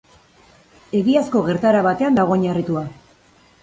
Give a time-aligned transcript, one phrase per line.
[1.01, 2.89] Egiazko gertaera batean dago oinarritua.